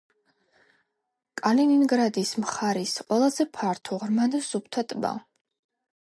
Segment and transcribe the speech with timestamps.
[1.41, 5.17] კალინინგრადის მხარის ყველაზე ფართო, ღრმა და სუფთა ტბა.